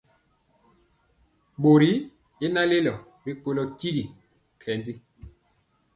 Bori 1.61 1.91
y 2.45 2.47
naŋ 2.53 2.65
lelo 2.71 2.93
rikolo 3.25 3.61
tyigi 3.77 4.03
nkɛndi. 4.55 4.93